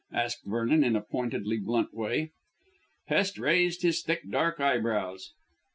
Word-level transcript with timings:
asked 0.11 0.39
Vernon 0.47 0.83
in 0.83 0.95
a 0.95 1.01
pointedly 1.01 1.57
blunt 1.59 1.93
way. 1.93 2.31
Hest 3.05 3.37
raised 3.37 3.83
his 3.83 4.01
thick, 4.01 4.27
dark 4.31 4.59
eyebrows. 4.59 5.31